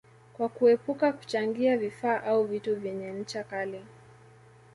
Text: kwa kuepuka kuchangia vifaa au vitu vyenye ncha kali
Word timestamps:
kwa 0.33 0.49
kuepuka 0.49 1.13
kuchangia 1.13 1.77
vifaa 1.77 2.23
au 2.23 2.43
vitu 2.45 2.75
vyenye 2.75 3.11
ncha 3.11 3.43
kali 3.43 3.83